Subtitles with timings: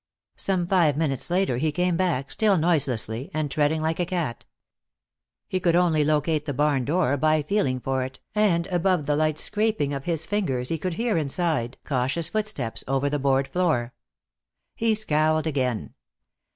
[0.35, 4.45] Some five minutes later he came back, still noiselessly, and treading like a cat.
[5.47, 9.37] He could only locate the barn door by feeling for it, and above the light
[9.37, 13.93] scraping of his fingers he could hear, inside, cautious footsteps over the board floor.
[14.73, 15.93] He scowled again.